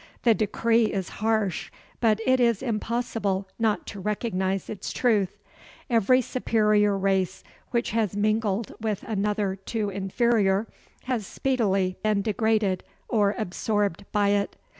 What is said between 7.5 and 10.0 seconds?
which has mingled with another too